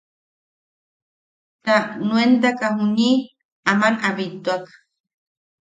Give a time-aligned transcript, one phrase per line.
[1.63, 3.11] Ta nuentaka juniʼi
[3.71, 4.63] aman a bittuak.